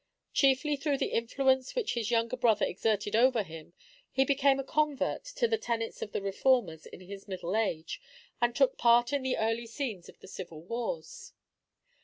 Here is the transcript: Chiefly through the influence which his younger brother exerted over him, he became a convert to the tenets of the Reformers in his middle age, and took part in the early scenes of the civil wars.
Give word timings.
Chiefly 0.33 0.75
through 0.77 0.97
the 0.97 1.11
influence 1.13 1.75
which 1.75 1.93
his 1.93 2.09
younger 2.09 2.35
brother 2.35 2.65
exerted 2.65 3.15
over 3.15 3.43
him, 3.43 3.73
he 4.11 4.25
became 4.25 4.59
a 4.59 4.63
convert 4.63 5.23
to 5.25 5.47
the 5.47 5.59
tenets 5.59 6.01
of 6.01 6.11
the 6.11 6.23
Reformers 6.23 6.87
in 6.87 7.01
his 7.01 7.27
middle 7.27 7.55
age, 7.55 8.01
and 8.41 8.55
took 8.55 8.79
part 8.79 9.13
in 9.13 9.21
the 9.21 9.37
early 9.37 9.67
scenes 9.67 10.09
of 10.09 10.17
the 10.19 10.27
civil 10.27 10.63
wars. 10.63 11.33